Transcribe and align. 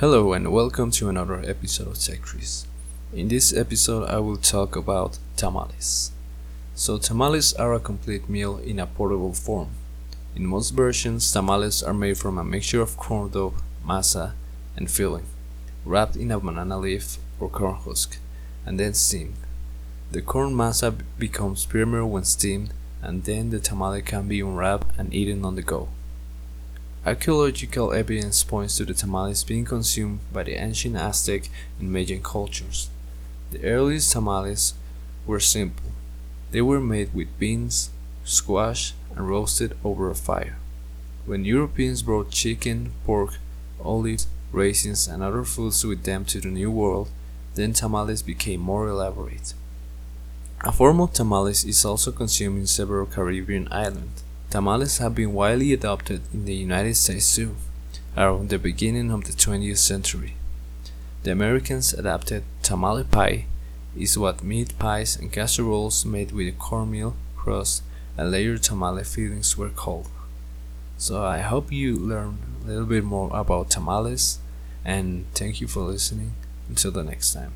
Hello 0.00 0.32
and 0.32 0.50
welcome 0.50 0.90
to 0.92 1.10
another 1.10 1.42
episode 1.44 1.86
of 1.86 1.98
Tech 1.98 2.20
In 3.12 3.28
this 3.28 3.54
episode, 3.54 4.08
I 4.08 4.18
will 4.18 4.38
talk 4.38 4.74
about 4.74 5.18
tamales. 5.36 6.10
So, 6.74 6.96
tamales 6.96 7.52
are 7.52 7.74
a 7.74 7.80
complete 7.80 8.26
meal 8.26 8.56
in 8.56 8.78
a 8.78 8.86
portable 8.86 9.34
form. 9.34 9.68
In 10.34 10.46
most 10.46 10.70
versions, 10.70 11.30
tamales 11.30 11.82
are 11.82 11.92
made 11.92 12.16
from 12.16 12.38
a 12.38 12.44
mixture 12.44 12.80
of 12.80 12.96
corn 12.96 13.28
dough, 13.28 13.52
masa, 13.86 14.32
and 14.74 14.90
filling, 14.90 15.26
wrapped 15.84 16.16
in 16.16 16.30
a 16.30 16.40
banana 16.40 16.78
leaf 16.78 17.18
or 17.38 17.50
corn 17.50 17.74
husk, 17.74 18.16
and 18.64 18.80
then 18.80 18.94
steamed. 18.94 19.34
The 20.12 20.22
corn 20.22 20.54
masa 20.54 20.98
becomes 21.18 21.64
firmer 21.64 22.06
when 22.06 22.24
steamed, 22.24 22.72
and 23.02 23.24
then 23.24 23.50
the 23.50 23.60
tamale 23.60 24.00
can 24.00 24.28
be 24.28 24.40
unwrapped 24.40 24.98
and 24.98 25.12
eaten 25.12 25.44
on 25.44 25.56
the 25.56 25.62
go. 25.62 25.90
Archaeological 27.06 27.94
evidence 27.94 28.44
points 28.44 28.76
to 28.76 28.84
the 28.84 28.92
tamales 28.92 29.42
being 29.42 29.64
consumed 29.64 30.20
by 30.30 30.42
the 30.42 30.52
ancient 30.52 30.96
Aztec 30.96 31.48
and 31.78 31.90
Mayan 31.90 32.22
cultures. 32.22 32.90
The 33.52 33.64
earliest 33.64 34.12
tamales 34.12 34.74
were 35.26 35.40
simple. 35.40 35.92
They 36.50 36.60
were 36.60 36.78
made 36.78 37.14
with 37.14 37.38
beans, 37.38 37.88
squash, 38.24 38.92
and 39.16 39.26
roasted 39.26 39.78
over 39.82 40.10
a 40.10 40.14
fire. 40.14 40.58
When 41.24 41.46
Europeans 41.46 42.02
brought 42.02 42.30
chicken, 42.30 42.92
pork, 43.06 43.38
olives, 43.82 44.26
raisins, 44.52 45.08
and 45.08 45.22
other 45.22 45.44
foods 45.44 45.82
with 45.86 46.02
them 46.04 46.26
to 46.26 46.40
the 46.40 46.48
New 46.48 46.70
World, 46.70 47.08
then 47.54 47.72
tamales 47.72 48.22
became 48.22 48.60
more 48.60 48.86
elaborate. 48.86 49.54
A 50.64 50.72
form 50.72 51.00
of 51.00 51.14
tamales 51.14 51.64
is 51.64 51.82
also 51.82 52.12
consumed 52.12 52.58
in 52.58 52.66
several 52.66 53.06
Caribbean 53.06 53.68
islands. 53.72 54.22
Tamales 54.50 54.98
have 54.98 55.14
been 55.14 55.32
widely 55.32 55.72
adopted 55.72 56.22
in 56.34 56.44
the 56.44 56.54
United 56.54 56.96
States 56.96 57.36
too, 57.36 57.54
around 58.16 58.48
the 58.48 58.58
beginning 58.58 59.12
of 59.12 59.24
the 59.24 59.32
20th 59.32 59.78
century. 59.78 60.34
The 61.22 61.30
Americans 61.30 61.94
adapted 61.94 62.42
tamale 62.62 63.04
pie, 63.04 63.46
is 63.96 64.18
what 64.18 64.42
meat 64.42 64.76
pies 64.78 65.16
and 65.16 65.32
casseroles 65.32 66.04
made 66.04 66.32
with 66.32 66.58
cornmeal 66.58 67.14
crust 67.36 67.82
and 68.16 68.30
layered 68.30 68.62
tamale 68.62 69.04
fillings 69.04 69.56
were 69.56 69.68
called. 69.68 70.08
So 70.98 71.24
I 71.24 71.38
hope 71.38 71.70
you 71.72 71.96
learned 71.96 72.38
a 72.64 72.66
little 72.66 72.86
bit 72.86 73.04
more 73.04 73.30
about 73.32 73.70
tamales 73.70 74.40
and 74.84 75.26
thank 75.34 75.60
you 75.60 75.68
for 75.68 75.80
listening. 75.80 76.32
Until 76.68 76.92
the 76.92 77.02
next 77.02 77.32
time. 77.32 77.52